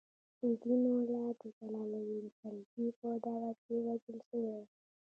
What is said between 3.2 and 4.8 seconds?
دور کې وژل شوی و.